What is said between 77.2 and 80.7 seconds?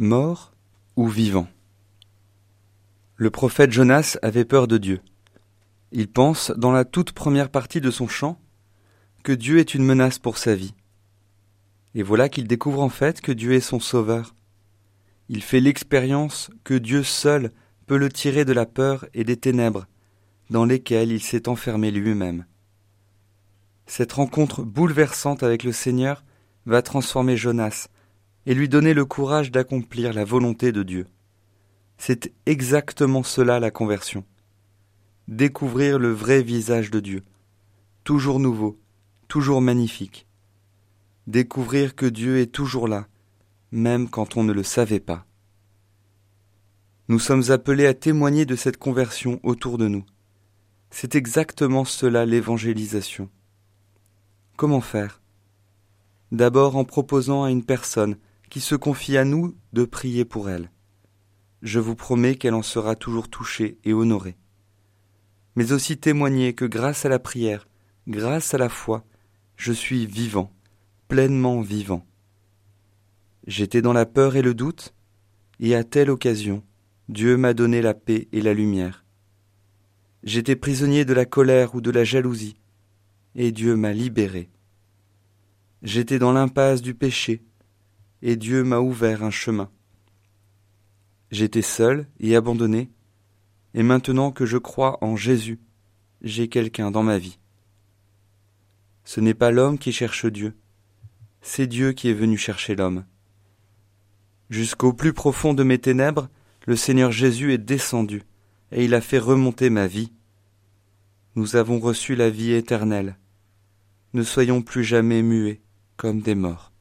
m'a donné la paix et la lumière. J'étais